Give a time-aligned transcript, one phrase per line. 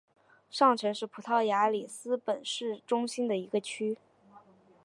[0.49, 3.99] 上城是葡萄牙里斯本市中心的一个区。